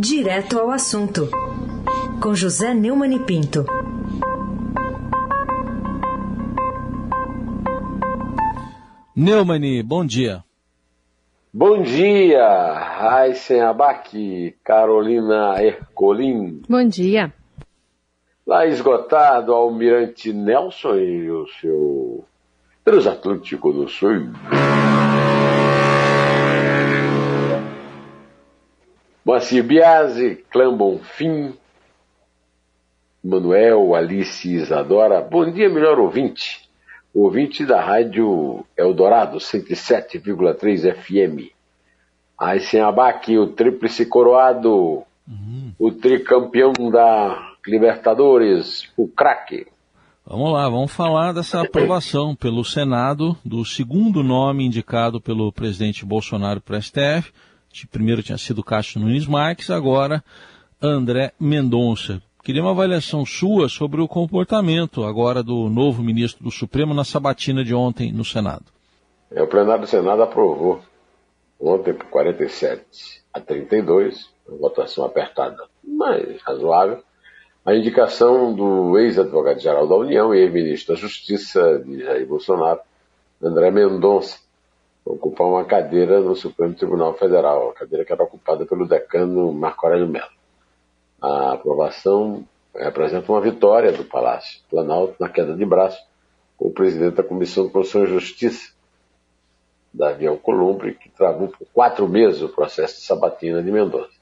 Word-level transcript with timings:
Direto 0.00 0.60
ao 0.60 0.70
assunto, 0.70 1.28
com 2.22 2.32
José 2.32 2.72
Neumann 2.72 3.16
e 3.16 3.18
Pinto. 3.18 3.66
Neumani, 9.16 9.82
bom 9.82 10.06
dia. 10.06 10.44
Bom 11.52 11.82
dia, 11.82 12.74
Raíssen 12.74 13.60
Abac, 13.60 14.54
Carolina 14.62 15.60
Ercolim. 15.60 16.62
Bom 16.68 16.86
dia. 16.86 17.32
Lá 18.46 18.66
esgotado, 18.68 19.52
Almirante 19.52 20.32
Nelson 20.32 20.94
e 20.94 21.28
o 21.28 21.44
seu 21.60 22.24
transatlântico 22.84 23.72
do 23.72 23.88
Sul. 23.88 24.28
Moacir 29.28 29.62
Biasi, 29.62 30.42
Clã 30.50 30.74
Bonfim, 30.74 31.52
Manuel, 33.22 33.94
Alice 33.94 34.50
Isadora. 34.50 35.20
Bom 35.20 35.50
dia, 35.50 35.68
melhor 35.68 35.98
ouvinte. 35.98 36.66
Ouvinte 37.12 37.66
da 37.66 37.78
Rádio 37.78 38.64
Eldorado, 38.74 39.36
107,3 39.36 40.94
FM. 40.94 41.52
Aí 42.40 42.58
sem 42.58 42.80
abaque, 42.80 43.36
o 43.36 43.48
tríplice 43.48 44.06
coroado, 44.06 45.02
uhum. 45.28 45.74
o 45.78 45.92
tricampeão 45.92 46.72
da 46.90 47.52
Libertadores, 47.66 48.90
o 48.96 49.06
craque. 49.06 49.66
Vamos 50.24 50.54
lá, 50.54 50.70
vamos 50.70 50.90
falar 50.90 51.32
dessa 51.32 51.60
aprovação 51.60 52.34
pelo 52.34 52.64
Senado 52.64 53.36
do 53.44 53.62
segundo 53.62 54.22
nome 54.22 54.64
indicado 54.64 55.20
pelo 55.20 55.52
presidente 55.52 56.02
Bolsonaro 56.06 56.62
para 56.62 56.78
o 56.78 56.82
STF 56.82 57.30
primeiro 57.86 58.22
tinha 58.22 58.38
sido 58.38 58.62
Cássio 58.62 59.00
Nunes 59.00 59.26
Marques, 59.26 59.70
agora 59.70 60.22
André 60.80 61.32
Mendonça. 61.38 62.22
Queria 62.42 62.62
uma 62.62 62.70
avaliação 62.70 63.26
sua 63.26 63.68
sobre 63.68 64.00
o 64.00 64.08
comportamento 64.08 65.04
agora 65.04 65.42
do 65.42 65.68
novo 65.68 66.02
ministro 66.02 66.42
do 66.42 66.50
Supremo 66.50 66.94
na 66.94 67.04
sabatina 67.04 67.62
de 67.62 67.74
ontem 67.74 68.12
no 68.12 68.24
Senado. 68.24 68.64
É, 69.30 69.42
o 69.42 69.46
plenário 69.46 69.82
do 69.82 69.86
Senado 69.86 70.22
aprovou 70.22 70.80
ontem 71.60 71.92
por 71.92 72.06
47 72.06 73.22
a 73.34 73.40
32, 73.40 74.30
uma 74.48 74.58
votação 74.58 75.04
apertada, 75.04 75.62
mas 75.84 76.40
razoável, 76.42 77.02
a 77.66 77.74
indicação 77.74 78.54
do 78.54 78.98
ex-advogado-geral 78.98 79.86
da 79.86 79.96
União 79.96 80.34
e 80.34 80.38
ex-ministro 80.38 80.94
da 80.94 81.00
Justiça 81.00 81.82
de 81.84 82.02
Jair 82.02 82.26
Bolsonaro, 82.26 82.80
André 83.42 83.70
Mendonça, 83.70 84.38
ocupar 85.08 85.46
uma 85.46 85.64
cadeira 85.64 86.20
no 86.20 86.36
Supremo 86.36 86.74
Tribunal 86.74 87.14
Federal, 87.14 87.70
a 87.70 87.72
cadeira 87.72 88.04
que 88.04 88.12
era 88.12 88.22
ocupada 88.22 88.66
pelo 88.66 88.86
decano 88.86 89.52
Marco 89.52 89.86
Aurélio 89.86 90.06
Mello. 90.06 90.28
A 91.20 91.52
aprovação 91.52 92.44
representa 92.74 93.32
uma 93.32 93.40
vitória 93.40 93.90
do 93.90 94.04
Palácio 94.04 94.60
Planalto 94.70 95.16
na 95.18 95.28
queda 95.28 95.56
de 95.56 95.64
braço 95.64 95.98
com 96.58 96.68
o 96.68 96.72
presidente 96.72 97.14
da 97.14 97.22
Comissão 97.22 97.66
de 97.66 97.72
Constituição 97.72 98.04
e 98.04 98.20
Justiça, 98.20 98.72
Davi 99.94 100.26
Alcolumbre, 100.26 100.94
que 100.94 101.08
travou 101.08 101.48
por 101.48 101.66
quatro 101.72 102.06
meses 102.06 102.42
o 102.42 102.48
processo 102.48 102.96
de 102.96 103.06
sabatina 103.06 103.62
de 103.62 103.72
Mendonça. 103.72 104.18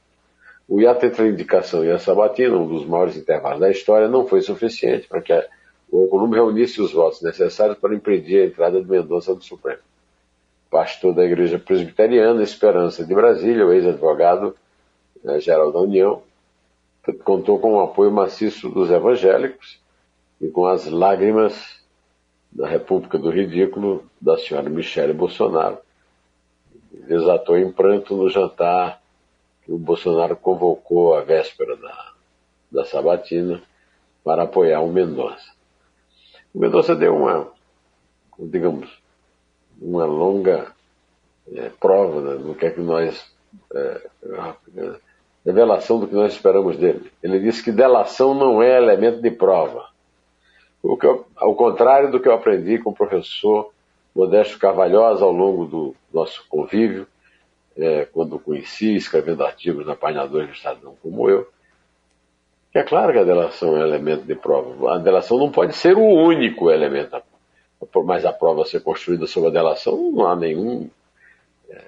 O 0.68 0.80
hiato 0.80 1.04
entre 1.04 1.22
a 1.24 1.28
indicação 1.28 1.84
e 1.84 1.90
a 1.90 1.98
sabatina, 1.98 2.56
um 2.56 2.66
dos 2.66 2.86
maiores 2.86 3.16
intervalos 3.16 3.60
da 3.60 3.70
história, 3.70 4.08
não 4.08 4.26
foi 4.26 4.40
suficiente 4.40 5.08
para 5.08 5.20
que 5.20 5.32
o 5.90 6.02
Alcolumbre 6.02 6.38
reunisse 6.38 6.80
os 6.80 6.92
votos 6.92 7.22
necessários 7.22 7.78
para 7.78 7.94
impedir 7.94 8.42
a 8.42 8.46
entrada 8.46 8.80
de 8.80 8.88
Mendonça 8.88 9.34
no 9.34 9.42
Supremo 9.42 9.80
pastor 10.70 11.14
da 11.14 11.24
Igreja 11.24 11.58
Presbiteriana, 11.58 12.42
Esperança 12.42 13.04
de 13.04 13.14
Brasília, 13.14 13.66
o 13.66 13.72
ex-advogado 13.72 14.56
né, 15.22 15.40
geral 15.40 15.72
da 15.72 15.80
União, 15.80 16.22
contou 17.24 17.58
com 17.58 17.74
o 17.74 17.80
apoio 17.80 18.10
maciço 18.10 18.68
dos 18.68 18.90
evangélicos 18.90 19.80
e 20.40 20.48
com 20.48 20.66
as 20.66 20.86
lágrimas 20.86 21.80
da 22.50 22.66
República 22.66 23.18
do 23.18 23.30
Ridículo 23.30 24.04
da 24.20 24.36
senhora 24.38 24.68
Michele 24.68 25.12
Bolsonaro. 25.12 25.78
Desatou 26.90 27.56
em 27.56 27.70
pranto 27.70 28.16
no 28.16 28.28
jantar 28.28 29.00
que 29.62 29.72
o 29.72 29.78
Bolsonaro 29.78 30.36
convocou 30.36 31.14
à 31.14 31.20
véspera 31.20 31.76
da, 31.76 32.12
da 32.72 32.84
sabatina 32.84 33.62
para 34.24 34.44
apoiar 34.44 34.80
o 34.80 34.92
Mendonça. 34.92 35.52
O 36.54 36.58
Mendonça 36.58 36.96
deu 36.96 37.14
uma, 37.14 37.52
digamos, 38.38 38.90
uma 39.80 40.04
longa 40.04 40.72
é, 41.52 41.70
prova 41.80 42.36
do 42.36 42.54
que 42.54 42.66
é 42.66 42.70
que 42.70 42.80
nós. 42.80 43.24
É, 43.74 44.08
revelação 45.44 46.00
do 46.00 46.08
que 46.08 46.14
nós 46.14 46.32
esperamos 46.32 46.76
dele. 46.76 47.10
Ele 47.22 47.38
disse 47.38 47.62
que 47.62 47.70
delação 47.70 48.34
não 48.34 48.60
é 48.60 48.76
elemento 48.76 49.22
de 49.22 49.30
prova. 49.30 49.86
O 50.82 50.96
que 50.96 51.06
eu, 51.06 51.24
ao 51.36 51.54
contrário 51.54 52.10
do 52.10 52.18
que 52.18 52.28
eu 52.28 52.34
aprendi 52.34 52.78
com 52.78 52.90
o 52.90 52.94
professor 52.94 53.70
Modesto 54.14 54.58
Carvalhosa 54.58 55.24
ao 55.24 55.30
longo 55.30 55.64
do 55.64 55.94
nosso 56.12 56.44
convívio, 56.48 57.06
é, 57.76 58.06
quando 58.06 58.36
o 58.36 58.40
conheci, 58.40 58.96
escrevendo 58.96 59.44
artigos 59.44 59.86
na 59.86 59.94
página 59.94 60.26
2 60.26 60.46
do 60.48 60.52
Estadão 60.52 60.94
como 61.00 61.30
eu, 61.30 61.46
é 62.74 62.82
claro 62.82 63.12
que 63.12 63.18
a 63.18 63.24
delação 63.24 63.76
é 63.76 63.82
elemento 63.82 64.24
de 64.24 64.34
prova. 64.34 64.94
A 64.94 64.98
delação 64.98 65.38
não 65.38 65.50
pode 65.50 65.74
ser 65.74 65.96
o 65.96 66.04
único 66.04 66.70
elemento 66.70 67.10
da 67.10 67.20
por 67.92 68.04
mais 68.04 68.24
a 68.24 68.32
prova 68.32 68.64
ser 68.64 68.80
construída 68.80 69.26
sobre 69.26 69.50
a 69.50 69.52
delação, 69.52 70.10
não 70.12 70.26
há 70.26 70.36
nenhum 70.36 70.88
é, 71.68 71.84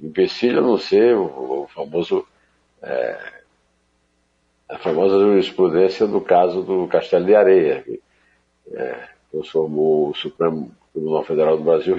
empecilho 0.00 0.58
a 0.58 0.62
não 0.62 0.78
ser 0.78 1.16
o, 1.16 1.62
o 1.62 1.68
famoso 1.68 2.26
é, 2.82 3.42
a 4.72 4.78
famosa 4.78 5.18
jurisprudência 5.18 6.06
do 6.06 6.20
caso 6.20 6.62
do 6.62 6.88
Castelo 6.88 7.26
de 7.26 7.34
Areia, 7.34 7.82
que 7.82 8.00
é, 8.72 9.08
transformou 9.30 10.08
o 10.08 10.14
Supremo 10.14 10.74
Tribunal 10.92 11.24
Federal 11.24 11.58
do 11.58 11.64
Brasil, 11.64 11.94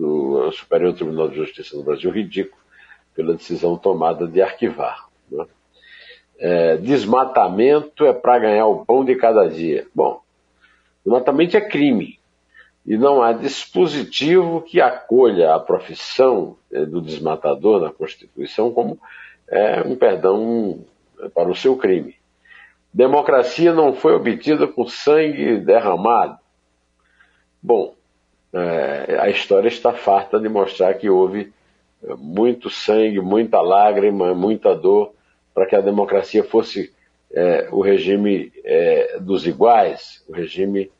o 0.00 0.50
Superior 0.50 0.92
Tribunal 0.92 1.28
de 1.28 1.36
Justiça 1.36 1.76
do 1.76 1.84
Brasil, 1.84 2.10
ridículo 2.10 2.60
pela 3.14 3.34
decisão 3.34 3.76
tomada 3.76 4.26
de 4.26 4.42
arquivar. 4.42 5.08
Né? 5.30 5.46
É, 6.38 6.76
desmatamento 6.76 8.04
é 8.04 8.12
para 8.12 8.40
ganhar 8.40 8.66
o 8.66 8.84
pão 8.84 9.04
de 9.04 9.14
cada 9.14 9.48
dia. 9.48 9.86
Bom, 9.94 10.20
desmatamento 11.04 11.56
é 11.56 11.60
crime. 11.60 12.15
E 12.86 12.96
não 12.96 13.20
há 13.20 13.32
dispositivo 13.32 14.62
que 14.62 14.80
acolha 14.80 15.54
a 15.54 15.60
profissão 15.60 16.56
eh, 16.70 16.84
do 16.84 17.00
desmatador 17.00 17.80
na 17.80 17.90
Constituição 17.90 18.72
como 18.72 18.98
é, 19.48 19.82
um 19.82 19.96
perdão 19.96 20.84
para 21.34 21.48
o 21.48 21.54
seu 21.54 21.76
crime. 21.76 22.14
Democracia 22.92 23.72
não 23.72 23.92
foi 23.92 24.14
obtida 24.14 24.66
com 24.66 24.86
sangue 24.86 25.58
derramado. 25.58 26.38
Bom, 27.62 27.94
é, 28.52 29.18
a 29.20 29.28
história 29.28 29.68
está 29.68 29.92
farta 29.92 30.38
de 30.40 30.48
mostrar 30.48 30.94
que 30.94 31.10
houve 31.10 31.52
eh, 32.02 32.14
muito 32.16 32.70
sangue, 32.70 33.20
muita 33.20 33.60
lágrima, 33.60 34.34
muita 34.34 34.74
dor 34.74 35.12
para 35.52 35.66
que 35.66 35.76
a 35.76 35.80
democracia 35.80 36.44
fosse 36.44 36.94
é, 37.32 37.68
o 37.70 37.80
regime 37.80 38.52
é, 38.64 39.18
dos 39.20 39.46
iguais, 39.46 40.24
o 40.28 40.32
regime 40.32 40.90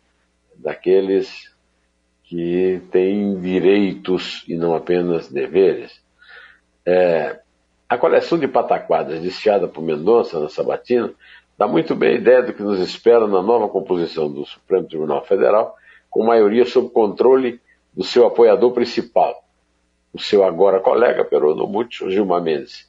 daqueles 0.57 1.55
que 2.27 2.83
tem 2.91 3.41
direitos 3.41 4.45
e 4.49 4.57
não 4.57 4.75
apenas 4.75 5.29
deveres. 5.29 6.01
É, 6.85 7.41
a 7.89 7.97
coleção 7.97 8.39
de 8.39 8.49
pataquadas 8.49 9.23
desfiada 9.23 9.69
por 9.69 9.83
Mendonça 9.83 10.41
na 10.41 10.49
Sabatina 10.49 11.13
dá 11.57 11.69
muito 11.69 11.95
bem 11.95 12.11
a 12.11 12.19
ideia 12.19 12.43
do 12.43 12.53
que 12.53 12.63
nos 12.63 12.81
espera 12.81 13.27
na 13.27 13.41
nova 13.41 13.69
composição 13.69 14.31
do 14.31 14.45
Supremo 14.45 14.89
Tribunal 14.89 15.25
Federal, 15.25 15.77
com 16.11 16.25
maioria 16.25 16.67
sob 16.67 16.91
controle 16.91 17.61
do 17.95 18.03
seu 18.03 18.27
apoiador 18.27 18.73
principal, 18.73 19.43
o 20.13 20.19
seu 20.19 20.45
agora 20.45 20.81
colega, 20.81 21.25
Perono 21.25 21.67
Múcio, 21.67 22.11
Gilmar 22.11 22.43
Mendes. 22.43 22.89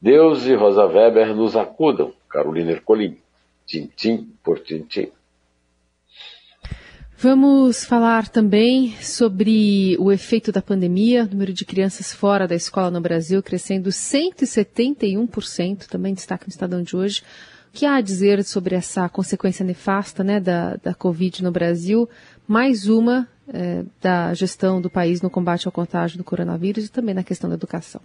Deus 0.00 0.46
e 0.46 0.54
Rosa 0.54 0.86
Weber 0.86 1.34
nos 1.34 1.54
acudam, 1.54 2.12
Carolina 2.28 2.72
Ercolim, 2.72 3.18
tintim 3.66 4.32
por 4.42 4.58
tintim. 4.58 5.12
Vamos 7.22 7.84
falar 7.84 8.26
também 8.28 8.96
sobre 9.00 9.96
o 10.00 10.10
efeito 10.10 10.50
da 10.50 10.60
pandemia, 10.60 11.24
número 11.24 11.52
de 11.52 11.64
crianças 11.64 12.12
fora 12.12 12.48
da 12.48 12.56
escola 12.56 12.90
no 12.90 13.00
Brasil 13.00 13.40
crescendo 13.40 13.90
171%, 13.90 15.86
também 15.86 16.14
destaque 16.14 16.48
no 16.48 16.50
Estadão 16.50 16.82
de 16.82 16.96
hoje. 16.96 17.22
O 17.68 17.74
que 17.74 17.86
há 17.86 17.94
a 17.94 18.00
dizer 18.00 18.42
sobre 18.42 18.74
essa 18.74 19.08
consequência 19.08 19.64
nefasta 19.64 20.24
né, 20.24 20.40
da, 20.40 20.74
da 20.74 20.94
Covid 20.94 21.44
no 21.44 21.52
Brasil? 21.52 22.10
Mais 22.44 22.88
uma 22.88 23.28
é, 23.54 23.84
da 24.00 24.34
gestão 24.34 24.80
do 24.80 24.90
país 24.90 25.22
no 25.22 25.30
combate 25.30 25.68
ao 25.68 25.72
contágio 25.72 26.18
do 26.18 26.24
coronavírus 26.24 26.86
e 26.86 26.90
também 26.90 27.14
na 27.14 27.22
questão 27.22 27.48
da 27.48 27.54
educação. 27.54 28.00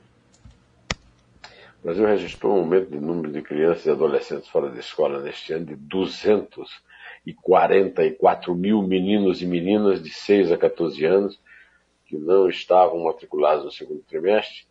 O 1.82 1.86
Brasil 1.86 2.06
registrou 2.06 2.56
um 2.56 2.60
aumento 2.60 2.92
de 2.92 3.00
número 3.00 3.34
de 3.34 3.42
crianças 3.42 3.88
e 3.88 3.90
adolescentes 3.90 4.48
fora 4.48 4.70
da 4.70 4.80
escola 4.80 5.24
neste 5.24 5.54
ano 5.54 5.66
de 5.66 5.76
200 5.76 6.86
e 7.28 7.34
44 7.34 8.56
mil 8.56 8.82
meninos 8.82 9.42
e 9.42 9.46
meninas 9.46 10.02
de 10.02 10.10
6 10.10 10.54
a 10.54 10.58
14 10.58 11.04
anos 11.04 11.38
que 12.06 12.18
não 12.18 12.48
estavam 12.48 13.04
matriculados 13.04 13.66
no 13.66 13.72
segundo 13.72 14.02
trimestre, 14.08 14.66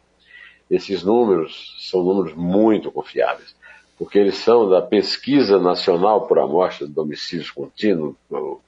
Esses 0.69 1.03
números 1.03 1.75
são 1.89 2.03
números 2.03 2.33
muito 2.33 2.91
confiáveis, 2.91 3.55
porque 3.97 4.17
eles 4.17 4.37
são 4.37 4.69
da 4.69 4.81
Pesquisa 4.81 5.59
Nacional 5.59 6.27
por 6.27 6.39
Amostra 6.39 6.87
de 6.87 6.93
Domicílios 6.93 7.51
Contínuos, 7.51 8.15
o 8.29 8.59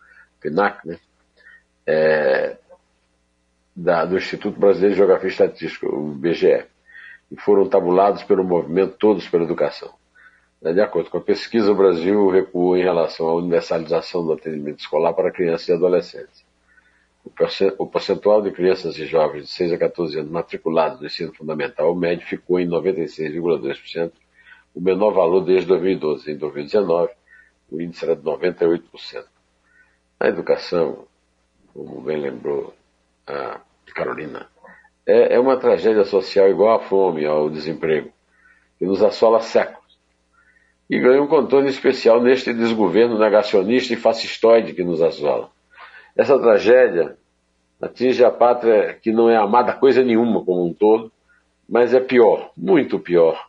PNAC, 0.41 0.87
né? 0.87 0.99
É, 1.87 2.57
da, 3.75 4.05
do 4.05 4.17
Instituto 4.17 4.59
Brasileiro 4.59 4.93
de 4.93 4.97
Geografia 4.97 5.27
e 5.27 5.31
Estatística, 5.31 5.87
o 5.87 6.07
BGE, 6.07 6.65
e 7.31 7.39
foram 7.41 7.67
tabulados 7.67 8.23
pelo 8.23 8.43
movimento 8.43 8.95
Todos 8.97 9.27
pela 9.27 9.43
Educação. 9.43 9.93
De 10.61 10.81
acordo 10.81 11.09
com 11.09 11.17
a 11.17 11.21
pesquisa, 11.21 11.71
o 11.71 11.75
Brasil 11.75 12.29
recuou 12.29 12.77
em 12.77 12.81
relação 12.81 13.27
à 13.27 13.35
universalização 13.35 14.25
do 14.25 14.33
atendimento 14.33 14.79
escolar 14.79 15.13
para 15.13 15.31
crianças 15.31 15.67
e 15.67 15.73
adolescentes. 15.73 16.44
O 17.77 17.87
percentual 17.87 18.41
de 18.41 18.51
crianças 18.51 18.97
e 18.97 19.05
jovens 19.05 19.45
de 19.45 19.49
6 19.49 19.73
a 19.73 19.77
14 19.77 20.19
anos 20.19 20.31
matriculados 20.31 20.99
no 20.99 21.07
ensino 21.07 21.33
fundamental 21.33 21.93
médio 21.95 22.25
ficou 22.27 22.59
em 22.59 22.67
96,2%, 22.67 24.11
o 24.75 24.79
menor 24.79 25.11
valor 25.11 25.41
desde 25.41 25.67
2012. 25.67 26.31
Em 26.31 26.37
2019, 26.37 27.11
o 27.71 27.81
índice 27.81 28.05
era 28.05 28.15
de 28.15 28.21
98%. 28.21 29.25
A 30.19 30.27
educação, 30.27 31.07
como 31.73 31.99
bem 32.01 32.21
lembrou 32.21 32.73
a 33.25 33.59
Carolina, 33.93 34.47
é, 35.05 35.35
é 35.35 35.39
uma 35.39 35.57
tragédia 35.57 36.05
social 36.05 36.47
igual 36.47 36.75
à 36.75 36.79
fome, 36.79 37.25
ao 37.25 37.49
desemprego, 37.49 38.11
que 38.77 38.85
nos 38.85 39.01
assola 39.01 39.41
séculos 39.41 39.85
e 40.89 40.99
ganha 40.99 41.21
um 41.21 41.27
contorno 41.27 41.67
especial 41.67 42.21
neste 42.21 42.53
desgoverno 42.53 43.17
negacionista 43.17 43.93
e 43.93 43.97
fascistoide 43.97 44.73
que 44.73 44.83
nos 44.83 45.01
assola. 45.01 45.49
Essa 46.15 46.39
tragédia 46.39 47.17
atinge 47.81 48.23
a 48.23 48.31
pátria 48.31 48.93
que 48.93 49.11
não 49.11 49.29
é 49.29 49.35
amada 49.35 49.73
coisa 49.73 50.03
nenhuma 50.03 50.43
como 50.43 50.65
um 50.65 50.73
todo, 50.73 51.11
mas 51.67 51.93
é 51.93 51.99
pior, 51.99 52.51
muito 52.55 52.99
pior, 52.99 53.47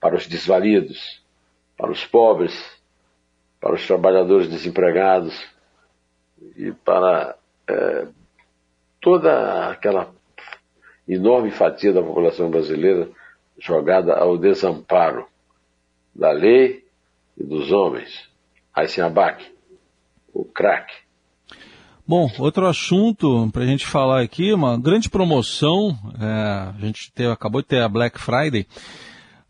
para 0.00 0.16
os 0.16 0.26
desvalidos, 0.26 1.22
para 1.76 1.90
os 1.90 2.04
pobres, 2.04 2.78
para 3.60 3.74
os 3.74 3.86
trabalhadores 3.86 4.48
desempregados 4.48 5.46
e 6.56 6.72
para 6.72 7.36
é, 7.68 8.06
toda 9.00 9.70
aquela 9.70 10.12
enorme 11.08 11.50
fatia 11.50 11.92
da 11.92 12.02
população 12.02 12.50
brasileira 12.50 13.08
jogada 13.58 14.14
ao 14.14 14.36
desamparo 14.36 15.26
da 16.14 16.30
lei 16.30 16.86
e 17.36 17.44
dos 17.44 17.72
homens. 17.72 18.28
Abaque, 19.04 19.52
o 20.32 20.44
crack. 20.44 20.92
Bom, 22.08 22.30
outro 22.38 22.66
assunto 22.66 23.50
para 23.52 23.64
a 23.64 23.66
gente 23.66 23.86
falar 23.86 24.22
aqui, 24.22 24.50
uma 24.54 24.78
grande 24.78 25.10
promoção, 25.10 25.94
é, 26.18 26.24
a 26.24 26.74
gente 26.80 27.12
teve, 27.12 27.30
acabou 27.30 27.60
de 27.60 27.68
ter 27.68 27.82
a 27.82 27.88
Black 27.88 28.18
Friday, 28.18 28.66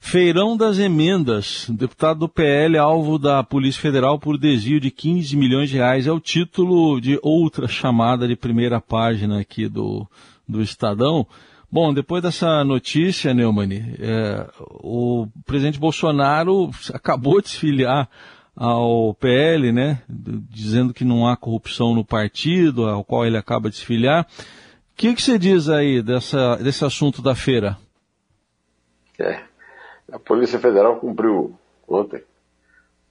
Feirão 0.00 0.56
das 0.56 0.76
Emendas, 0.76 1.66
deputado 1.70 2.18
do 2.18 2.28
PL 2.28 2.76
alvo 2.76 3.16
da 3.16 3.44
Polícia 3.44 3.80
Federal 3.80 4.18
por 4.18 4.36
desvio 4.36 4.80
de 4.80 4.90
15 4.90 5.36
milhões 5.36 5.70
de 5.70 5.76
reais, 5.76 6.08
é 6.08 6.10
o 6.10 6.18
título 6.18 7.00
de 7.00 7.16
outra 7.22 7.68
chamada 7.68 8.26
de 8.26 8.34
primeira 8.34 8.80
página 8.80 9.38
aqui 9.38 9.68
do, 9.68 10.04
do 10.48 10.60
Estadão. 10.60 11.28
Bom, 11.70 11.94
depois 11.94 12.24
dessa 12.24 12.64
notícia, 12.64 13.32
Neumann, 13.32 13.94
é, 14.00 14.50
o 14.82 15.28
presidente 15.46 15.78
Bolsonaro 15.78 16.72
acabou 16.92 17.40
de 17.40 17.50
se 17.50 17.58
filiar 17.58 18.08
ao 18.60 19.14
PL, 19.14 19.70
né, 19.70 20.02
dizendo 20.08 20.92
que 20.92 21.04
não 21.04 21.28
há 21.28 21.36
corrupção 21.36 21.94
no 21.94 22.04
partido, 22.04 22.86
ao 22.86 23.04
qual 23.04 23.24
ele 23.24 23.36
acaba 23.36 23.70
de 23.70 23.76
se 23.76 23.84
filiar. 23.84 24.24
O 24.24 24.96
que, 24.96 25.14
que 25.14 25.22
você 25.22 25.38
diz 25.38 25.68
aí 25.68 26.02
dessa, 26.02 26.56
desse 26.56 26.84
assunto 26.84 27.22
da 27.22 27.36
feira? 27.36 27.78
É, 29.16 29.40
a 30.10 30.18
Polícia 30.18 30.58
Federal 30.58 30.98
cumpriu 30.98 31.56
ontem 31.86 32.20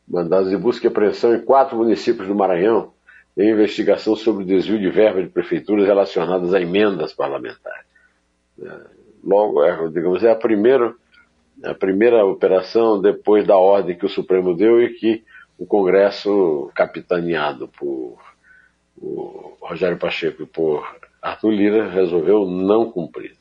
mandados 0.05 0.49
de 0.49 0.57
busca 0.57 0.85
e 0.85 0.89
apreensão 0.89 1.33
em 1.33 1.41
quatro 1.41 1.77
municípios 1.77 2.27
do 2.27 2.35
Maranhão 2.35 2.91
em 3.37 3.49
investigação 3.49 4.17
sobre 4.17 4.43
o 4.43 4.47
desvio 4.47 4.79
de 4.79 4.89
verbas 4.89 5.23
de 5.23 5.29
prefeituras 5.29 5.85
relacionadas 5.85 6.53
a 6.53 6.59
emendas 6.59 7.13
parlamentares. 7.13 7.85
É, 8.61 8.79
logo, 9.23 9.63
é, 9.63 9.87
digamos, 9.89 10.23
é 10.25 10.31
a 10.31 10.35
primeira, 10.35 10.93
a 11.63 11.73
primeira 11.73 12.25
operação 12.25 12.99
depois 12.99 13.47
da 13.47 13.55
ordem 13.55 13.97
que 13.97 14.05
o 14.05 14.09
Supremo 14.09 14.53
deu 14.53 14.81
e 14.81 14.89
que 14.95 15.23
o 15.57 15.65
Congresso, 15.65 16.71
capitaneado 16.75 17.67
por 17.67 18.17
Rogério 19.59 19.97
Pacheco 19.97 20.43
e 20.43 20.45
por 20.45 20.87
Arthur 21.21 21.51
Lira, 21.51 21.89
resolveu 21.89 22.45
não 22.45 22.91
cumprir. 22.91 23.35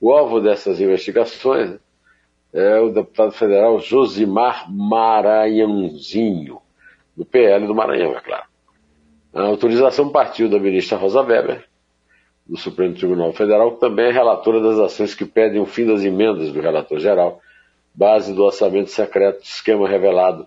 O 0.00 0.12
alvo 0.12 0.40
dessas 0.40 0.80
investigações 0.80 1.78
é 2.52 2.78
o 2.78 2.90
deputado 2.90 3.32
federal 3.32 3.80
Josimar 3.80 4.70
Maranhãozinho, 4.70 6.60
do 7.16 7.24
PL 7.24 7.66
do 7.66 7.74
Maranhão, 7.74 8.16
é 8.16 8.20
claro. 8.20 8.44
A 9.34 9.42
autorização 9.42 10.10
partiu 10.10 10.48
da 10.48 10.58
ministra 10.58 10.96
Rosa 10.96 11.22
Weber, 11.22 11.64
do 12.46 12.56
Supremo 12.56 12.94
Tribunal 12.94 13.32
Federal, 13.32 13.72
que 13.72 13.80
também 13.80 14.06
é 14.06 14.12
relatora 14.12 14.60
das 14.60 14.78
ações 14.78 15.14
que 15.14 15.24
pedem 15.24 15.60
o 15.60 15.66
fim 15.66 15.84
das 15.86 16.04
emendas 16.04 16.52
do 16.52 16.60
relator 16.60 16.98
geral, 16.98 17.40
base 17.94 18.32
do 18.32 18.44
orçamento 18.44 18.90
secreto, 18.90 19.42
esquema 19.42 19.88
revelado 19.88 20.46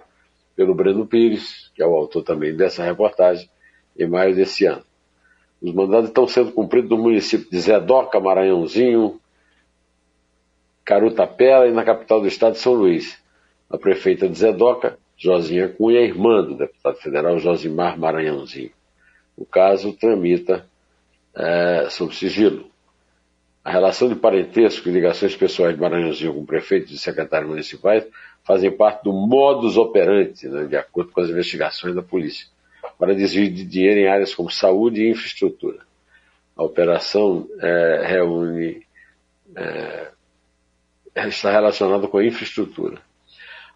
pelo 0.62 0.75
Breno 0.75 1.08
Pires, 1.08 1.72
que 1.74 1.81
é 1.81 1.88
o 1.88 1.96
autor 1.96 2.22
também 2.22 2.56
dessa 2.56 2.84
reportagem, 2.84 3.50
em 3.98 4.08
maio 4.08 4.36
desse 4.36 4.68
ano. 4.68 4.84
Os 5.60 5.74
mandados 5.74 6.10
estão 6.10 6.28
sendo 6.28 6.52
cumpridos 6.52 6.92
no 6.92 7.00
município 7.00 7.50
de 7.50 7.60
Zedoca, 7.60 8.19
Maranhãozinho, 8.19 9.19
Carutapera 10.86 11.68
e 11.68 11.72
na 11.72 11.84
capital 11.84 12.22
do 12.22 12.28
estado, 12.28 12.58
São 12.58 12.74
Luís. 12.74 13.19
A 13.72 13.78
prefeita 13.78 14.30
de 14.30 14.38
Zedoca, 14.38 15.00
Josinha 15.18 15.68
Cunha, 15.68 16.00
é 16.00 16.04
irmã 16.04 16.44
do 16.44 16.56
deputado 16.56 16.98
federal 16.98 17.40
Josimar 17.40 17.98
Maranhãozinho. 17.98 18.69
O 19.36 19.46
caso 19.46 19.94
tramita 19.94 20.68
é, 21.34 21.88
sob 21.90 22.13
sigilo. 22.13 22.71
A 23.63 23.72
relação 23.72 24.10
de 24.10 24.15
parentesco 24.15 24.89
e 24.89 24.91
ligações 24.91 25.36
pessoais 25.36 25.75
de 25.75 25.82
Maranhãozinho 25.82 26.34
com 26.34 26.46
prefeitos 26.46 26.91
e 26.91 26.98
secretários 26.98 27.50
municipais 27.50 28.06
fazem 28.44 28.72
parte 28.72 29.03
do 29.03 29.13
modus 29.13 29.77
operandi, 29.77 30.48
né, 30.48 30.65
de 30.65 30.75
acordo 30.75 31.12
com 31.12 31.22
as 31.22 31.30
investigações 31.30 31.94
da 31.94 32.01
polícia, 32.01 32.48
para 32.98 33.13
desvio 33.13 33.51
de 33.51 33.63
dinheiro 33.63 34.00
em 34.00 34.08
áreas 34.08 34.34
como 34.34 34.50
saúde 34.50 35.03
e 35.03 35.12
infraestrutura. 35.12 35.80
A 36.56 36.63
operação 36.63 37.48
é, 37.60 38.03
reúne, 38.03 38.86
é, 39.56 40.08
está 41.27 41.51
relacionada 41.51 42.08
com 42.08 42.18
a 42.18 42.25
infraestrutura. 42.25 43.00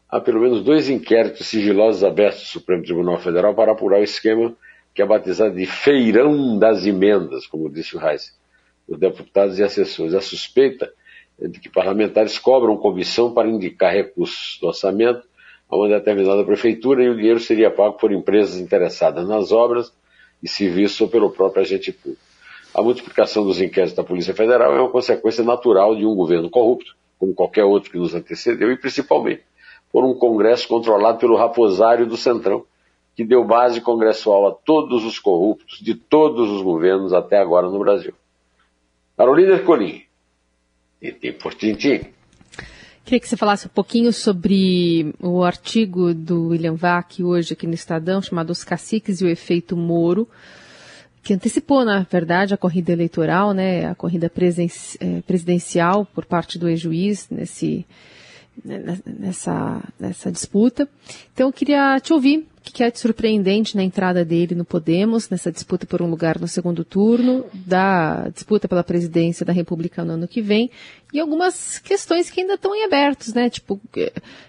Há 0.09 0.19
pelo 0.19 0.41
menos 0.41 0.63
dois 0.63 0.89
inquéritos 0.89 1.47
sigilosos 1.47 2.03
abertos 2.03 2.41
no 2.41 2.47
Supremo 2.47 2.83
Tribunal 2.83 3.19
Federal 3.19 3.53
para 3.53 3.71
apurar 3.71 3.99
o 3.99 4.03
esquema 4.03 4.55
que 4.95 5.01
é 5.01 5.05
batizado 5.05 5.55
de 5.55 5.65
feirão 5.65 6.57
das 6.57 6.85
emendas, 6.85 7.45
como 7.45 7.69
disse 7.69 7.95
o 7.95 7.99
Reis, 7.99 8.35
os 8.87 8.97
deputados 8.97 9.59
e 9.59 9.63
assessores. 9.63 10.13
A 10.13 10.21
suspeita 10.21 10.91
de 11.39 11.59
que 11.59 11.69
parlamentares 11.69 12.39
cobram 12.39 12.77
comissão 12.77 13.33
para 13.33 13.47
indicar 13.47 13.93
recursos 13.93 14.57
do 14.61 14.67
orçamento 14.67 15.23
a 15.69 15.75
uma 15.75 15.87
determinada 15.87 16.43
prefeitura 16.43 17.03
e 17.03 17.09
o 17.09 17.15
dinheiro 17.15 17.39
seria 17.39 17.71
pago 17.71 17.97
por 17.97 18.11
empresas 18.11 18.59
interessadas 18.59 19.27
nas 19.27 19.51
obras 19.51 19.91
e 20.41 20.47
serviços 20.47 21.01
ou 21.01 21.07
pelo 21.07 21.31
próprio 21.31 21.63
agente 21.63 21.91
público. 21.91 22.21
A 22.73 22.81
multiplicação 22.81 23.43
dos 23.43 23.59
inquéritos 23.59 23.95
da 23.95 24.03
Polícia 24.03 24.33
Federal 24.33 24.75
é 24.75 24.81
uma 24.81 24.89
consequência 24.89 25.43
natural 25.43 25.95
de 25.95 26.05
um 26.05 26.13
governo 26.13 26.49
corrupto, 26.49 26.95
como 27.17 27.33
qualquer 27.33 27.63
outro 27.63 27.89
que 27.89 27.97
nos 27.97 28.13
antecedeu, 28.13 28.71
e 28.71 28.77
principalmente 28.77 29.43
por 29.91 30.03
um 30.03 30.13
Congresso 30.13 30.67
controlado 30.67 31.17
pelo 31.17 31.37
raposário 31.37 32.05
do 32.05 32.17
Centrão, 32.17 32.65
que 33.15 33.23
deu 33.23 33.45
base 33.45 33.79
congressual 33.79 34.47
a 34.47 34.51
todos 34.51 35.05
os 35.05 35.17
corruptos 35.17 35.79
de 35.79 35.95
todos 35.95 36.51
os 36.51 36.61
governos 36.61 37.13
até 37.13 37.37
agora 37.37 37.69
no 37.69 37.79
Brasil. 37.79 38.13
Carolina 39.17 39.53
Ercolim, 39.53 40.03
tintim 41.01 41.31
por 41.33 41.53
tintim. 41.53 42.15
Queria 43.05 43.19
que 43.19 43.29
você 43.29 43.37
falasse 43.37 43.67
um 43.67 43.69
pouquinho 43.69 44.11
sobre 44.11 45.13
o 45.19 45.43
artigo 45.43 46.11
do 46.13 46.47
William 46.47 46.73
Vac 46.73 47.23
hoje 47.23 47.53
aqui 47.53 47.67
no 47.67 47.75
Estadão, 47.75 48.19
chamado 48.19 48.49
Os 48.49 48.63
Caciques 48.63 49.21
e 49.21 49.25
o 49.25 49.29
Efeito 49.29 49.77
Moro, 49.77 50.27
que 51.21 51.33
antecipou, 51.33 51.85
na 51.85 52.01
verdade, 52.01 52.55
a 52.55 52.57
corrida 52.57 52.91
eleitoral, 52.91 53.53
né, 53.53 53.85
a 53.85 53.93
corrida 53.93 54.25
eh, 54.25 55.21
presidencial 55.25 56.05
por 56.05 56.25
parte 56.25 56.57
do 56.57 56.67
ex-juiz 56.67 57.29
nesse, 57.29 57.85
nessa, 58.63 59.83
nessa 59.99 60.31
disputa. 60.31 60.89
Então, 61.31 61.47
eu 61.47 61.53
queria 61.53 61.99
te 61.99 62.11
ouvir. 62.11 62.47
Que, 62.75 62.83
é 62.83 62.91
surpreendente 62.93 63.77
na 63.77 63.83
entrada 63.83 64.25
dele 64.25 64.53
no 64.53 64.65
Podemos, 64.65 65.29
nessa 65.29 65.49
disputa 65.49 65.85
por 65.85 66.01
um 66.01 66.09
lugar 66.09 66.37
no 66.37 66.45
segundo 66.45 66.83
turno, 66.83 67.45
da 67.53 68.27
disputa 68.27 68.67
pela 68.67 68.83
presidência 68.83 69.45
da 69.45 69.53
República 69.53 70.03
no 70.03 70.11
ano 70.11 70.27
que 70.27 70.41
vem, 70.41 70.69
e 71.13 71.19
algumas 71.21 71.79
questões 71.79 72.29
que 72.29 72.41
ainda 72.41 72.55
estão 72.55 72.75
em 72.75 72.83
abertos, 72.83 73.33
né? 73.33 73.49
Tipo, 73.49 73.79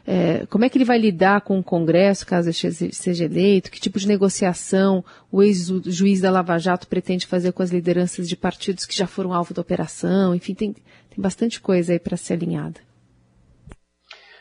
é, 0.05 0.45
como 0.51 0.65
é 0.65 0.69
que 0.69 0.77
ele 0.77 0.85
vai 0.85 0.99
lidar 0.99 1.43
com 1.43 1.57
o 1.61 1.63
Congresso 1.63 2.27
caso 2.27 2.51
ele 2.51 2.93
seja 2.93 3.27
eleito? 3.27 3.71
Que 3.71 3.81
tipo 3.81 4.01
de 4.01 4.09
negociação 4.09 5.05
o 5.31 5.41
ex-juiz 5.41 6.21
da 6.21 6.29
Lava 6.29 6.59
Jato 6.59 6.89
pretende 6.89 7.29
fazer 7.29 7.53
com 7.53 7.63
as 7.63 7.71
lideranças 7.71 8.29
de 8.29 8.37
partidos 8.37 8.85
que 8.85 8.97
já 8.97 9.07
foram 9.07 9.33
alvo 9.33 9.55
da 9.55 9.63
operação? 9.63 10.35
Enfim, 10.35 10.53
tem, 10.53 10.73
tem 10.73 10.83
bastante 11.17 11.61
coisa 11.61 11.93
aí 11.93 12.01
para 12.01 12.17
ser 12.17 12.33
alinhada. 12.33 12.81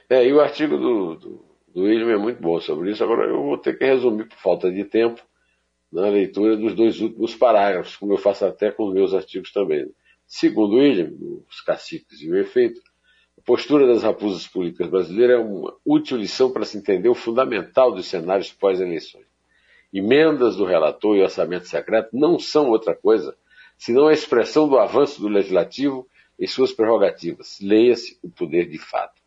É, 0.09 0.27
e 0.27 0.33
o 0.33 0.41
artigo 0.41 0.75
do, 0.75 1.15
do 1.15 1.45
do 1.75 1.83
William 1.83 2.09
é 2.09 2.17
muito 2.17 2.41
bom 2.41 2.57
sobre 2.61 2.91
isso. 2.91 3.03
Agora 3.03 3.27
eu 3.27 3.43
vou 3.43 3.57
ter 3.57 3.77
que 3.77 3.83
resumir 3.83 4.29
por 4.29 4.37
falta 4.37 4.71
de 4.71 4.85
tempo 4.85 5.21
na 5.91 6.07
leitura 6.07 6.55
dos 6.55 6.73
dois 6.73 7.01
últimos 7.01 7.35
parágrafos, 7.35 7.97
como 7.97 8.13
eu 8.13 8.17
faço 8.17 8.45
até 8.45 8.71
com 8.71 8.87
os 8.87 8.93
meus 8.93 9.13
artigos 9.13 9.51
também. 9.51 9.91
Segundo 10.25 10.77
William, 10.77 11.11
os 11.49 11.59
caciques 11.61 12.21
e 12.21 12.31
o 12.31 12.37
efeito, 12.37 12.79
a 13.37 13.41
postura 13.41 13.85
das 13.85 14.03
raposas 14.03 14.47
políticas 14.47 14.89
brasileiras 14.89 15.37
é 15.37 15.43
uma 15.43 15.75
útil 15.85 16.17
lição 16.17 16.49
para 16.49 16.63
se 16.63 16.77
entender 16.77 17.09
o 17.09 17.13
fundamental 17.13 17.91
dos 17.91 18.07
cenários 18.07 18.53
pós-eleições. 18.53 19.25
Emendas 19.93 20.55
do 20.55 20.63
relator 20.63 21.17
e 21.17 21.21
orçamento 21.21 21.67
secreto 21.67 22.09
não 22.13 22.39
são 22.39 22.69
outra 22.69 22.95
coisa 22.95 23.35
senão 23.77 24.07
a 24.07 24.13
expressão 24.13 24.69
do 24.69 24.79
avanço 24.79 25.19
do 25.19 25.27
legislativo 25.27 26.07
em 26.39 26.47
suas 26.47 26.71
prerrogativas. 26.71 27.59
Leia-se 27.61 28.17
o 28.23 28.29
poder 28.29 28.69
de 28.69 28.79
fato 28.79 29.24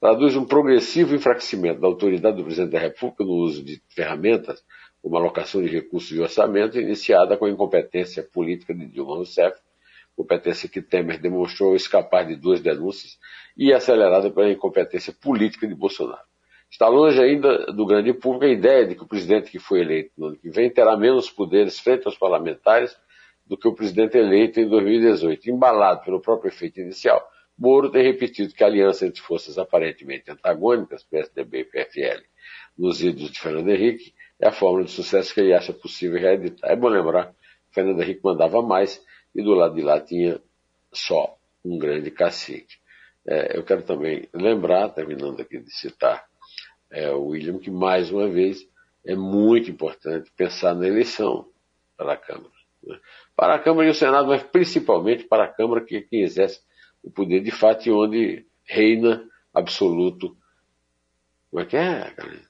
traduz 0.00 0.36
um 0.36 0.44
progressivo 0.44 1.14
enfraquecimento 1.14 1.80
da 1.80 1.86
autoridade 1.86 2.36
do 2.36 2.44
presidente 2.44 2.70
da 2.70 2.78
República 2.78 3.24
no 3.24 3.32
uso 3.32 3.62
de 3.62 3.82
ferramentas, 3.88 4.64
como 5.02 5.16
alocação 5.16 5.62
de 5.62 5.68
recursos 5.68 6.10
e 6.10 6.20
orçamento, 6.20 6.78
iniciada 6.78 7.36
com 7.36 7.44
a 7.44 7.50
incompetência 7.50 8.22
política 8.22 8.74
de 8.74 8.86
Dilma 8.86 9.16
Rousseff, 9.16 9.58
competência 10.16 10.68
que 10.68 10.82
Temer 10.82 11.20
demonstrou 11.20 11.76
escapar 11.76 12.26
de 12.26 12.34
duas 12.34 12.60
denúncias, 12.60 13.18
e 13.56 13.72
acelerada 13.72 14.30
pela 14.30 14.50
incompetência 14.50 15.12
política 15.12 15.66
de 15.66 15.74
Bolsonaro. 15.74 16.26
Está 16.70 16.88
longe 16.88 17.20
ainda 17.20 17.66
do 17.66 17.86
grande 17.86 18.12
público 18.12 18.44
a 18.44 18.48
ideia 18.48 18.86
de 18.86 18.94
que 18.94 19.02
o 19.02 19.06
presidente 19.06 19.50
que 19.50 19.58
foi 19.58 19.80
eleito 19.80 20.12
no 20.18 20.26
ano 20.26 20.36
que 20.36 20.50
vem 20.50 20.68
terá 20.68 20.96
menos 20.96 21.30
poderes 21.30 21.78
frente 21.78 22.06
aos 22.06 22.18
parlamentares 22.18 22.96
do 23.46 23.56
que 23.56 23.66
o 23.66 23.74
presidente 23.74 24.18
eleito 24.18 24.60
em 24.60 24.68
2018, 24.68 25.50
embalado 25.50 26.04
pelo 26.04 26.20
próprio 26.20 26.48
efeito 26.48 26.80
inicial 26.80 27.26
Moro 27.58 27.90
tem 27.90 28.02
repetido 28.02 28.54
que 28.54 28.62
a 28.62 28.66
aliança 28.66 29.06
entre 29.06 29.20
forças 29.20 29.58
aparentemente 29.58 30.30
antagônicas, 30.30 31.02
PSDB 31.02 31.60
e 31.60 31.64
PFL, 31.64 32.22
nos 32.76 33.02
idos 33.02 33.30
de 33.32 33.40
Fernando 33.40 33.68
Henrique, 33.68 34.14
é 34.40 34.48
a 34.48 34.52
fórmula 34.52 34.84
de 34.84 34.92
sucesso 34.92 35.34
que 35.34 35.40
ele 35.40 35.52
acha 35.52 35.72
possível 35.72 36.20
reeditar. 36.20 36.70
É 36.70 36.76
bom 36.76 36.88
lembrar 36.88 37.34
Fernando 37.70 38.02
Henrique 38.02 38.20
mandava 38.24 38.62
mais 38.62 39.02
e 39.34 39.42
do 39.42 39.54
lado 39.54 39.74
de 39.74 39.82
lá 39.82 40.00
tinha 40.00 40.40
só 40.92 41.36
um 41.64 41.78
grande 41.78 42.10
cacique. 42.10 42.76
É, 43.26 43.56
eu 43.58 43.62
quero 43.62 43.82
também 43.82 44.28
lembrar, 44.32 44.88
terminando 44.88 45.40
aqui 45.40 45.58
de 45.58 45.70
citar 45.70 46.26
é, 46.90 47.10
o 47.10 47.26
William, 47.26 47.58
que 47.58 47.70
mais 47.70 48.10
uma 48.10 48.28
vez 48.28 48.66
é 49.04 49.14
muito 49.14 49.70
importante 49.70 50.30
pensar 50.36 50.74
na 50.74 50.86
eleição 50.86 51.46
para 51.96 52.14
a 52.14 52.16
Câmara. 52.16 52.50
Né? 52.82 52.98
Para 53.36 53.54
a 53.54 53.58
Câmara 53.58 53.86
e 53.86 53.90
o 53.90 53.94
Senado, 53.94 54.28
mas 54.28 54.42
principalmente 54.42 55.24
para 55.24 55.44
a 55.44 55.48
Câmara, 55.48 55.84
que 55.84 55.96
é 55.96 56.00
quem 56.00 56.22
exerce 56.22 56.60
o 57.02 57.10
poder 57.10 57.40
de 57.40 57.50
fato 57.50 57.86
e 57.86 57.92
onde 57.92 58.46
reina 58.64 59.24
absoluto. 59.54 60.36
Como 61.50 61.62
é 61.62 61.66
que 61.66 61.76
é, 61.76 62.10
cara? 62.10 62.40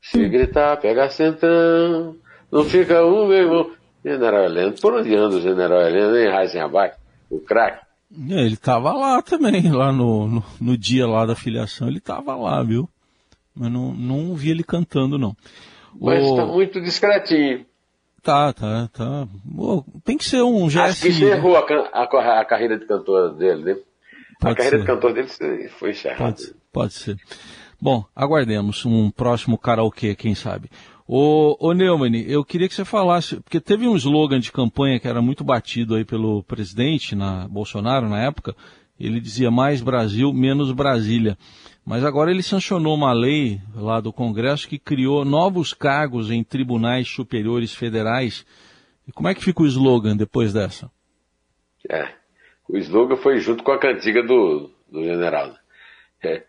Se 0.00 0.20
hum. 0.20 0.30
gritar, 0.30 0.76
pega 0.76 1.08
centrão, 1.10 2.16
não 2.50 2.64
fica 2.64 3.04
um, 3.04 3.26
meu 3.26 3.38
irmão. 3.38 3.76
General 4.04 4.44
Heleno, 4.44 4.74
por 4.80 4.94
onde 4.94 5.16
anda 5.16 5.36
o 5.36 5.40
General 5.40 5.80
Heleno, 5.80 6.16
em 6.16 6.32
Heisenberg, 6.32 6.94
o 7.28 7.40
craque? 7.40 7.84
É, 8.30 8.40
ele 8.40 8.54
estava 8.54 8.92
lá 8.92 9.20
também, 9.20 9.68
lá 9.72 9.90
no, 9.90 10.28
no, 10.28 10.44
no, 10.60 10.78
dia 10.78 11.08
lá 11.08 11.26
da 11.26 11.34
filiação, 11.34 11.88
ele 11.88 11.98
estava 11.98 12.36
lá, 12.36 12.62
viu? 12.62 12.88
Mas 13.52 13.72
não, 13.72 13.92
não 13.92 14.36
vi 14.36 14.50
ele 14.50 14.62
cantando, 14.62 15.18
não. 15.18 15.34
Mas 16.00 16.24
está 16.24 16.44
o... 16.44 16.52
muito 16.52 16.80
discretinho. 16.80 17.66
Tá, 18.26 18.52
tá, 18.52 18.88
tá. 18.92 19.28
tem 20.04 20.18
que 20.18 20.24
ser 20.24 20.42
um 20.42 20.66
GSI. 20.66 20.78
Acho 20.80 21.02
que 21.02 21.08
encerrou 21.10 21.56
a, 21.56 21.60
a, 21.60 22.40
a, 22.40 22.44
carreira 22.44 22.76
de 22.76 22.84
cantor 22.84 23.34
dele, 23.34 23.62
né? 23.62 23.76
Pode 24.40 24.52
a 24.52 24.56
carreira 24.56 24.78
ser. 24.78 24.80
de 24.80 24.86
cantor 24.88 25.12
dele 25.14 25.28
foi 25.68 25.90
encerrada. 25.90 26.32
Pode, 26.32 26.54
pode 26.72 26.94
ser. 26.94 27.16
Bom, 27.80 28.04
aguardemos 28.16 28.84
um 28.84 29.12
próximo 29.12 29.56
karaokê, 29.56 30.16
quem 30.16 30.34
sabe. 30.34 30.68
Ô, 31.06 31.56
ô 31.60 31.72
Neumann, 31.72 32.16
eu 32.26 32.44
queria 32.44 32.68
que 32.68 32.74
você 32.74 32.84
falasse, 32.84 33.36
porque 33.36 33.60
teve 33.60 33.86
um 33.86 33.94
slogan 33.94 34.40
de 34.40 34.50
campanha 34.50 34.98
que 34.98 35.06
era 35.06 35.22
muito 35.22 35.44
batido 35.44 35.94
aí 35.94 36.04
pelo 36.04 36.42
presidente, 36.42 37.14
na 37.14 37.46
Bolsonaro, 37.46 38.08
na 38.08 38.20
época, 38.24 38.56
ele 38.98 39.20
dizia 39.20 39.52
mais 39.52 39.80
Brasil, 39.80 40.32
menos 40.32 40.72
Brasília. 40.72 41.38
Mas 41.86 42.04
agora 42.04 42.32
ele 42.32 42.42
sancionou 42.42 42.96
uma 42.96 43.12
lei 43.12 43.60
lá 43.72 44.00
do 44.00 44.12
Congresso 44.12 44.68
que 44.68 44.76
criou 44.76 45.24
novos 45.24 45.72
cargos 45.72 46.32
em 46.32 46.42
tribunais 46.42 47.08
superiores 47.08 47.72
federais. 47.72 48.44
E 49.06 49.12
como 49.12 49.28
é 49.28 49.34
que 49.34 49.44
fica 49.44 49.62
o 49.62 49.66
slogan 49.66 50.16
depois 50.16 50.52
dessa? 50.52 50.90
É, 51.88 52.12
o 52.68 52.76
slogan 52.76 53.16
foi 53.16 53.38
junto 53.38 53.62
com 53.62 53.70
a 53.70 53.78
cantiga 53.78 54.20
do, 54.20 54.68
do 54.90 55.04
general. 55.04 55.54
É. 56.24 56.42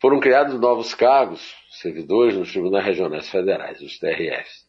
Foram 0.00 0.20
criados 0.20 0.60
novos 0.60 0.94
cargos, 0.94 1.52
servidores 1.68 2.36
nos 2.36 2.52
tribunais 2.52 2.84
regionais 2.84 3.28
federais, 3.28 3.80
os 3.80 3.98
TRFs. 3.98 4.64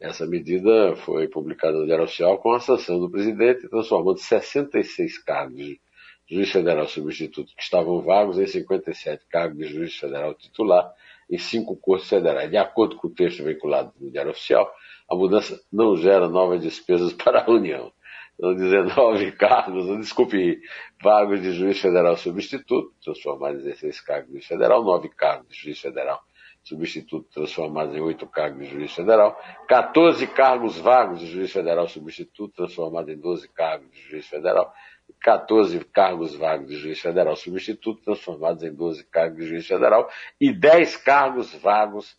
Essa 0.00 0.26
medida 0.26 0.96
foi 0.96 1.28
publicada 1.28 1.78
no 1.78 1.86
Diário 1.86 2.04
Oficial 2.04 2.38
com 2.38 2.52
a 2.52 2.58
sanção 2.58 2.98
do 2.98 3.08
presidente, 3.08 3.68
transformando 3.68 4.18
66 4.18 5.18
cargos 5.18 5.78
juiz 6.26 6.50
federal 6.50 6.86
substituto 6.88 7.54
que 7.54 7.62
estavam 7.62 8.00
vagos 8.00 8.38
em 8.38 8.46
57 8.46 9.26
cargos 9.28 9.58
de 9.58 9.66
juiz 9.66 9.96
federal 9.96 10.34
titular 10.34 10.92
em 11.30 11.38
cinco 11.38 11.76
cortes 11.76 12.08
federais. 12.08 12.50
De 12.50 12.56
acordo 12.56 12.96
com 12.96 13.08
o 13.08 13.10
texto 13.10 13.44
vinculado 13.44 13.92
no 14.00 14.10
Diário 14.10 14.30
Oficial, 14.30 14.70
a 15.08 15.14
mudança 15.14 15.60
não 15.72 15.96
gera 15.96 16.28
novas 16.28 16.62
despesas 16.62 17.12
para 17.14 17.44
a 17.44 17.50
União. 17.50 17.92
Então, 18.36 18.54
19 18.54 19.32
cargos, 19.38 19.86
desculpe, 19.98 20.60
vagos 21.02 21.40
de 21.40 21.52
juiz 21.52 21.80
federal 21.80 22.16
substituto, 22.16 22.92
transformados 23.02 23.60
em 23.60 23.64
16 23.64 24.00
cargos 24.00 24.26
de 24.28 24.32
juiz 24.34 24.46
federal, 24.46 24.82
9 24.82 25.08
cargos 25.10 25.48
de 25.48 25.62
juiz 25.62 25.80
federal 25.80 26.20
substituto, 26.64 27.28
transformados 27.30 27.94
em 27.94 28.00
8 28.00 28.26
cargos 28.26 28.66
de 28.66 28.72
juiz 28.72 28.92
federal, 28.94 29.38
14 29.68 30.26
cargos 30.28 30.78
vagos 30.78 31.20
de 31.20 31.26
juiz 31.26 31.52
federal 31.52 31.86
substituto, 31.86 32.54
transformados 32.56 33.12
em 33.12 33.18
12 33.18 33.48
cargos 33.50 33.90
de 33.92 34.00
juiz 34.08 34.26
federal, 34.26 34.72
14 35.20 35.78
cargos 35.84 36.34
vagos 36.34 36.68
de 36.68 36.76
juiz 36.76 37.00
federal 37.00 37.36
substituto, 37.36 38.02
transformados 38.02 38.62
em 38.62 38.72
12 38.72 39.04
cargos 39.04 39.38
de 39.38 39.46
juiz 39.46 39.66
federal, 39.66 40.08
e 40.40 40.52
10 40.52 40.96
cargos 40.96 41.54
vagos 41.54 42.16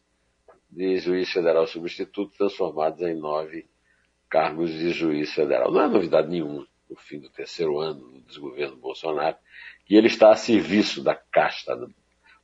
de 0.70 0.98
juiz 1.00 1.32
federal 1.32 1.66
substituto, 1.66 2.38
transformados 2.38 3.02
em 3.02 3.16
9 3.16 3.68
cargos 4.30 4.72
de 4.72 4.92
juiz 4.92 5.34
federal. 5.34 5.72
Não 5.72 5.82
é 5.82 5.88
novidade 5.88 6.30
nenhuma, 6.30 6.68
no 6.88 6.96
fim 6.96 7.20
do 7.20 7.30
terceiro 7.30 7.80
ano 7.80 8.12
do 8.12 8.22
desgoverno 8.22 8.76
Bolsonaro, 8.76 9.38
que 9.86 9.96
ele 9.96 10.08
está 10.08 10.32
a 10.32 10.36
serviço 10.36 11.04
da 11.04 11.16
casta 11.16 11.76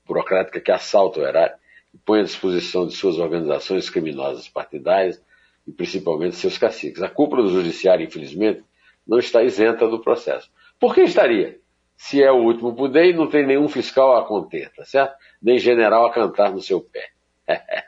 burocrática 0.05 0.59
que 0.59 0.71
assalta 0.71 1.19
o 1.19 1.23
erário 1.23 1.60
põe 2.05 2.21
à 2.21 2.23
disposição 2.23 2.87
de 2.87 2.93
suas 2.93 3.17
organizações 3.17 3.89
criminosas 3.89 4.47
partidárias 4.47 5.21
e 5.67 5.71
principalmente 5.71 6.35
seus 6.35 6.57
caciques. 6.57 7.01
A 7.01 7.09
cúpula 7.09 7.43
do 7.43 7.49
judiciário, 7.49 8.05
infelizmente, 8.05 8.63
não 9.07 9.19
está 9.19 9.43
isenta 9.43 9.87
do 9.87 9.99
processo. 9.99 10.49
Por 10.79 10.95
que 10.95 11.01
estaria? 11.01 11.59
Se 11.97 12.21
é 12.21 12.31
o 12.31 12.43
último 12.43 12.73
poder 12.73 13.05
e 13.05 13.13
não 13.13 13.27
tem 13.27 13.45
nenhum 13.45 13.67
fiscal 13.69 14.17
a 14.17 14.25
conter, 14.25 14.71
tá 14.73 14.83
certo? 14.85 15.15
Nem 15.41 15.59
general 15.59 16.05
a 16.05 16.13
cantar 16.13 16.51
no 16.51 16.61
seu 16.61 16.81
pé. 16.81 17.09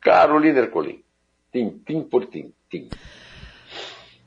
Carolina 0.00 0.60
Ercolim, 0.60 1.02
tintim 1.52 2.02
por 2.02 2.26
tintim. 2.26 2.88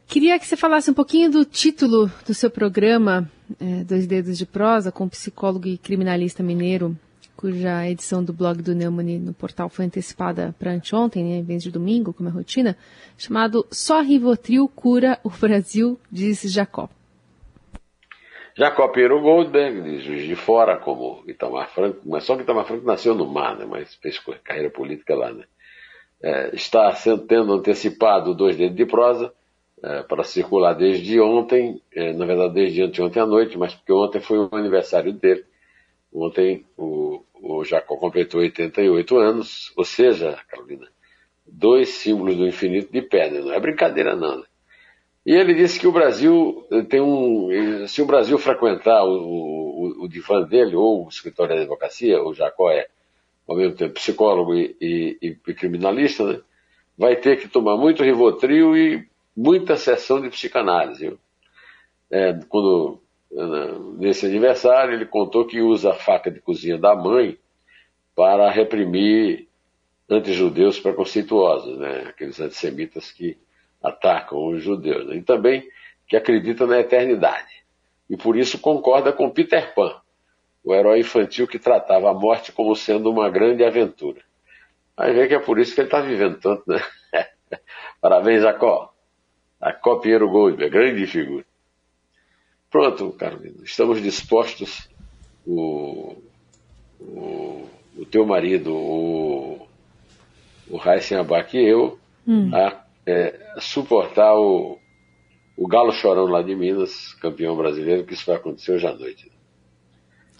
Queria 0.06 0.38
que 0.38 0.46
você 0.46 0.58
falasse 0.58 0.92
um 0.92 0.94
pouquinho 0.94 1.32
do 1.32 1.46
título 1.46 2.12
do 2.28 2.34
seu 2.34 2.52
programa, 2.52 3.32
é, 3.58 3.86
Dois 3.86 4.06
Dedos 4.06 4.38
de 4.38 4.46
Prosa, 4.46 4.92
com 4.92 5.06
o 5.06 5.10
psicólogo 5.10 5.68
e 5.70 5.78
criminalista 5.78 6.44
mineiro 6.44 6.98
cuja 7.42 7.90
edição 7.90 8.24
do 8.24 8.32
blog 8.32 8.62
do 8.62 8.76
Neumann 8.76 9.18
no 9.18 9.34
portal 9.34 9.68
foi 9.68 9.86
antecipada 9.86 10.54
para 10.60 10.72
anteontem, 10.72 11.24
né, 11.24 11.38
em 11.38 11.44
vez 11.44 11.64
de 11.64 11.72
domingo, 11.72 12.14
como 12.14 12.30
é 12.30 12.32
rotina, 12.32 12.78
chamado 13.18 13.66
Só 13.72 14.00
Rivotril 14.00 14.68
cura 14.68 15.20
o 15.24 15.30
Brasil, 15.30 16.00
disse 16.12 16.48
Jacó. 16.48 16.88
Jacó 18.56 18.90
Piero 18.90 19.20
Goldberg, 19.22 19.82
de 19.82 20.02
Juiz 20.02 20.28
de 20.28 20.36
Fora, 20.36 20.78
como 20.78 21.24
Itamar 21.28 21.72
Franco, 21.72 22.02
mas 22.06 22.26
só 22.26 22.36
que 22.36 22.44
Itamar 22.44 22.66
Franco 22.66 22.86
nasceu 22.86 23.16
no 23.16 23.26
mar, 23.26 23.58
né, 23.58 23.66
mas 23.68 23.96
fez 23.96 24.20
carreira 24.44 24.70
política 24.70 25.16
lá. 25.16 25.34
Né, 25.34 25.46
é, 26.22 26.56
está 26.56 26.92
sendo, 26.92 27.26
tendo 27.26 27.52
antecipado 27.54 28.36
dois 28.36 28.56
dedos 28.56 28.78
de 28.78 28.86
prosa 28.86 29.34
é, 29.82 30.04
para 30.04 30.24
circular 30.24 30.76
desde 30.76 31.20
ontem, 31.20 31.82
é, 31.92 32.14
na 32.14 32.28
verdade 32.28 32.54
desde 32.54 32.84
anteontem 32.84 33.20
à 33.20 33.26
noite, 33.26 33.58
mas 33.58 33.74
porque 33.74 33.92
ontem 33.92 34.22
foi 34.22 34.38
o 34.38 34.50
aniversário 34.52 35.12
dele, 35.12 35.44
Ontem 36.14 36.66
o, 36.78 37.24
o 37.42 37.64
Jacó 37.66 37.98
completou 37.98 38.42
88 38.42 39.18
anos, 39.18 39.74
ou 39.76 39.84
seja, 39.84 40.40
Carolina, 40.48 40.88
dois 41.46 41.90
símbolos 41.90 42.38
do 42.38 42.48
infinito 42.48 42.92
de 42.92 43.02
né? 43.02 43.42
não 43.42 43.52
é 43.52 43.60
brincadeira 43.60 44.16
não. 44.16 44.40
Né? 44.40 44.46
E 45.26 45.34
ele 45.34 45.54
disse 45.54 45.80
que 45.80 45.88
o 45.88 45.92
Brasil 45.92 46.68
tem 46.90 47.02
um. 47.02 47.88
Se 47.88 48.02
o 48.02 48.06
Brasil 48.06 48.38
frequentar 48.40 49.04
o, 49.04 49.12
o, 49.12 50.06
o 50.06 50.08
divã 50.08 50.42
dele, 50.42 50.76
ou 50.76 51.06
o 51.06 51.10
escritório 51.10 51.56
da 51.56 51.62
advocacia, 51.62 52.24
o 52.24 52.34
Jacó 52.34 52.72
é 52.72 52.88
ao 53.48 53.56
mesmo 53.56 53.76
tempo 53.76 53.94
psicólogo 53.94 54.56
e, 54.56 54.76
e, 54.82 55.38
e 55.48 55.54
criminalista, 55.54 56.26
né? 56.26 56.42
vai 56.98 57.16
ter 57.16 57.40
que 57.40 57.48
tomar 57.48 57.78
muito 57.78 58.04
Rivotril 58.04 58.76
e 58.78 59.08
muita 59.36 59.76
sessão 59.76 60.22
de 60.22 60.30
psicanálise. 60.30 61.18
É, 62.10 62.34
quando, 62.50 63.01
nesse 63.98 64.26
aniversário, 64.26 64.94
ele 64.94 65.06
contou 65.06 65.46
que 65.46 65.62
usa 65.62 65.92
a 65.92 65.96
faca 65.96 66.30
de 66.30 66.40
cozinha 66.40 66.78
da 66.78 66.96
mãe 66.96 67.38
para 68.16 68.50
reprimir 68.50 69.48
antijudeus 70.10 70.80
preconceituosos, 70.80 71.78
né? 71.78 72.06
aqueles 72.10 72.40
antissemitas 72.40 73.12
que 73.12 73.38
atacam 73.82 74.48
os 74.48 74.62
judeus. 74.62 75.08
Né? 75.08 75.18
E 75.18 75.22
também 75.22 75.68
que 76.08 76.18
acredita 76.18 76.68
na 76.68 76.80
eternidade. 76.80 77.64
E 78.10 78.18
por 78.18 78.36
isso 78.36 78.60
concorda 78.60 79.14
com 79.14 79.30
Peter 79.30 79.74
Pan, 79.74 79.96
o 80.64 80.76
herói 80.76 81.00
infantil 81.00 81.48
que 81.48 81.58
tratava 81.58 82.12
a 82.12 82.14
morte 82.14 82.52
como 82.52 82.76
sendo 82.76 83.10
uma 83.10 83.30
grande 83.30 83.64
aventura. 83.64 84.22
Aí 84.98 85.14
vê 85.14 85.28
que 85.28 85.34
é 85.34 85.40
por 85.40 85.58
isso 85.58 85.74
que 85.74 85.80
ele 85.80 85.88
está 85.88 86.02
vivendo 86.02 86.38
tanto, 86.38 86.64
né? 86.68 86.82
Parabéns, 88.02 88.44
Jacó. 88.44 88.94
Jacó 89.62 89.96
Pinheiro 90.00 90.30
Goldberg, 90.30 90.70
grande 90.70 91.08
figura. 91.08 91.46
Pronto, 92.72 93.12
Carolina, 93.12 93.58
estamos 93.66 94.02
dispostos, 94.02 94.88
o, 95.46 96.16
o, 97.02 97.68
o 97.98 98.06
teu 98.10 98.26
marido, 98.26 98.74
o, 98.74 99.68
o 100.70 100.78
Raíssen 100.78 101.18
Abac 101.18 101.56
e 101.56 101.68
eu, 101.68 102.00
hum. 102.26 102.50
a 102.56 102.82
é, 103.06 103.56
suportar 103.60 104.34
o, 104.36 104.80
o 105.58 105.68
Galo 105.68 105.92
Chorão 105.92 106.28
lá 106.28 106.42
de 106.42 106.56
Minas, 106.56 107.14
campeão 107.16 107.58
brasileiro, 107.58 108.06
que 108.06 108.14
isso 108.14 108.26
vai 108.26 108.38
acontecer 108.38 108.72
hoje 108.72 108.88
à 108.88 108.94
noite. 108.94 109.30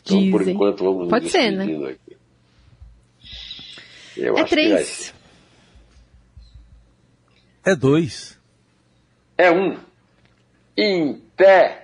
Então, 0.02 0.18
Dizem. 0.18 0.32
por 0.32 0.48
enquanto, 0.48 0.84
vamos 0.86 1.10
Pode 1.10 1.26
nos 1.26 1.32
ser, 1.34 1.52
né? 1.52 1.64
aqui. 1.90 2.18
Eu 4.16 4.38
é 4.38 4.44
três. 4.46 5.14
É 7.66 7.76
dois. 7.76 8.40
É 9.38 9.52
um. 9.52 9.78
Em 10.78 11.16
pé. 11.36 11.81